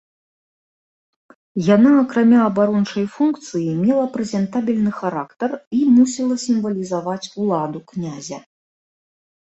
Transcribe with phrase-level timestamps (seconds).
[1.75, 5.49] Яна акрамя абарончай функцыі мела прэзентабельны характар
[5.81, 8.39] і мусіла сімвалізаваць уладу князя.